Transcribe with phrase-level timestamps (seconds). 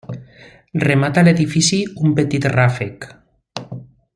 [0.83, 3.09] Remata l'edifici un petit ràfec.